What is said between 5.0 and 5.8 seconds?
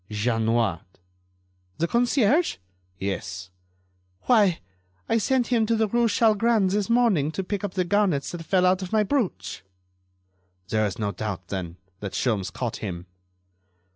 I sent him to